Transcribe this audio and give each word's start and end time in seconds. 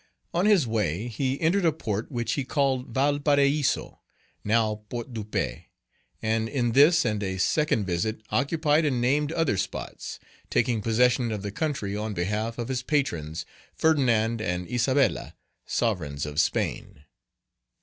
On 0.33 0.47
his 0.47 0.65
way, 0.65 1.07
he 1.09 1.39
entered 1.39 1.63
a 1.63 1.71
port 1.71 2.11
which 2.11 2.33
he 2.33 2.43
called 2.43 2.87
Valparaiso, 2.87 3.99
now 4.43 4.77
Port 4.89 5.13
de 5.13 5.23
Paix; 5.23 5.65
and 6.23 6.49
in 6.49 6.71
this 6.71 7.05
and 7.05 7.21
a 7.21 7.37
second 7.37 7.85
visit 7.85 8.19
occupied 8.31 8.83
and 8.83 8.99
named 8.99 9.31
other 9.31 9.57
spots, 9.57 10.17
taking 10.49 10.81
possession 10.81 11.31
of 11.31 11.43
the 11.43 11.51
country 11.51 11.95
on 11.95 12.15
behalf 12.15 12.57
of 12.57 12.67
his 12.67 12.81
patrons, 12.81 13.45
Ferdinand 13.75 14.41
and 14.41 14.67
Isabella, 14.67 15.35
sovereigns 15.67 16.25
of 16.25 16.39
Spain. 16.39 17.03